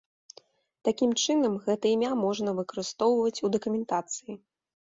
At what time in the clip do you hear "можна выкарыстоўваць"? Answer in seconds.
2.23-3.43